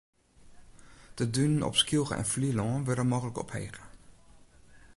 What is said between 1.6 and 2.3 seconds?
op Skylge en